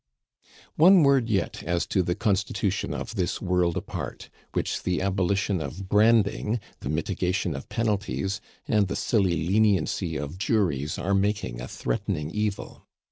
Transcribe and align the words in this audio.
One 0.77 1.03
word 1.03 1.29
yet 1.29 1.61
as 1.61 1.85
to 1.85 2.01
the 2.01 2.15
constitution 2.15 2.91
of 2.95 3.13
this 3.13 3.39
world 3.39 3.77
apart, 3.77 4.31
which 4.53 4.81
the 4.81 4.99
abolition 4.99 5.61
of 5.61 5.89
branding, 5.89 6.59
the 6.79 6.89
mitigation 6.89 7.55
of 7.55 7.69
penalties, 7.69 8.41
and 8.67 8.87
the 8.87 8.95
silly 8.95 9.35
leniency 9.47 10.15
of 10.15 10.41
furies 10.41 10.97
are 10.97 11.13
making 11.13 11.61
a 11.61 11.67
threatening 11.67 12.31
evil. 12.31 12.87